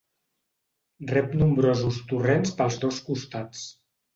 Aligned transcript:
Rep 1.11 1.35
nombrosos 1.41 1.99
torrents 2.13 2.57
pels 2.63 2.81
dos 2.87 3.03
costats. 3.11 3.63